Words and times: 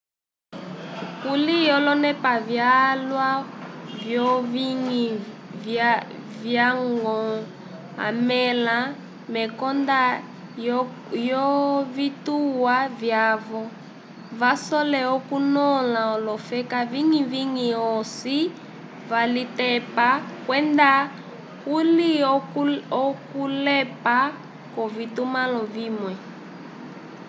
kuli 1.21 1.57
olonepa 1.77 2.33
vyalwa 2.49 3.29
vyowiñgi 4.03 5.05
valya-ñgo 5.63 7.17
amẽla 8.07 8.77
mekonda 9.33 9.99
lyovituwa 11.25 12.75
vyavo 12.99 13.61
vasole 14.39 15.01
okunõla 15.15 16.01
olofela 16.15 16.79
viñgi-viñgi 16.91 17.69
osi 17.93 18.37
yalitepa 19.09 20.07
kwenda 20.45 20.91
kuli 21.63 22.11
okulepa 23.07 24.17
kwovitumãlo 24.73 25.61
vimwe 25.73 26.13